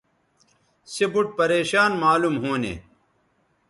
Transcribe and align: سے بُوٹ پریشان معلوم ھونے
سے 0.91 1.05
بُوٹ 1.11 1.27
پریشان 1.39 1.91
معلوم 2.03 2.35
ھونے 2.41 2.73